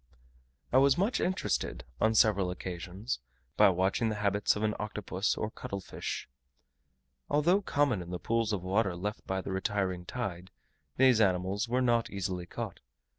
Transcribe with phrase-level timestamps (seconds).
[0.73, 3.19] I was much interested, on several occasions,
[3.55, 6.27] by watching the habits of an Octopus, or cuttle fish.
[7.29, 10.49] Although common in the pools of water left by the retiring tide,
[10.97, 12.79] these animals were not easily caught.